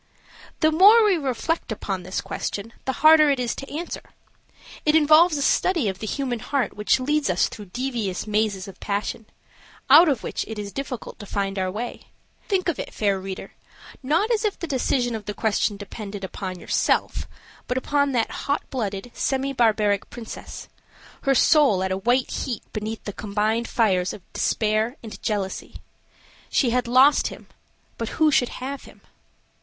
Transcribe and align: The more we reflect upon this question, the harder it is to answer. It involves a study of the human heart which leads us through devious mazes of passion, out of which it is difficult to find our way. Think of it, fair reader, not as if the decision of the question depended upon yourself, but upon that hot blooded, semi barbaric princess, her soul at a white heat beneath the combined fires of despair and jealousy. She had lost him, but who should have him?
The 0.61 0.71
more 0.71 1.05
we 1.05 1.15
reflect 1.15 1.71
upon 1.71 2.01
this 2.01 2.21
question, 2.21 2.73
the 2.85 2.91
harder 3.05 3.29
it 3.29 3.39
is 3.39 3.53
to 3.53 3.71
answer. 3.71 4.01
It 4.83 4.95
involves 4.95 5.37
a 5.37 5.43
study 5.43 5.87
of 5.87 5.99
the 5.99 6.07
human 6.07 6.39
heart 6.39 6.73
which 6.75 6.99
leads 6.99 7.29
us 7.29 7.47
through 7.47 7.65
devious 7.65 8.25
mazes 8.25 8.67
of 8.67 8.79
passion, 8.79 9.27
out 9.91 10.09
of 10.09 10.23
which 10.23 10.43
it 10.47 10.57
is 10.57 10.71
difficult 10.73 11.19
to 11.19 11.27
find 11.27 11.59
our 11.59 11.69
way. 11.69 12.07
Think 12.47 12.67
of 12.67 12.79
it, 12.79 12.91
fair 12.95 13.19
reader, 13.19 13.53
not 14.01 14.31
as 14.31 14.43
if 14.43 14.57
the 14.57 14.65
decision 14.65 15.13
of 15.13 15.25
the 15.25 15.35
question 15.35 15.77
depended 15.77 16.23
upon 16.23 16.57
yourself, 16.59 17.27
but 17.67 17.77
upon 17.77 18.11
that 18.11 18.31
hot 18.31 18.63
blooded, 18.71 19.11
semi 19.13 19.53
barbaric 19.53 20.09
princess, 20.09 20.67
her 21.25 21.35
soul 21.35 21.83
at 21.83 21.91
a 21.91 21.97
white 21.97 22.31
heat 22.31 22.63
beneath 22.73 23.03
the 23.03 23.13
combined 23.13 23.67
fires 23.67 24.13
of 24.13 24.33
despair 24.33 24.95
and 25.03 25.21
jealousy. 25.21 25.75
She 26.49 26.71
had 26.71 26.87
lost 26.87 27.27
him, 27.27 27.45
but 27.99 28.09
who 28.17 28.31
should 28.31 28.49
have 28.49 28.85
him? 28.85 29.01